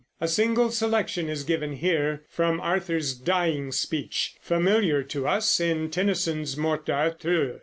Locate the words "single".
0.27-0.71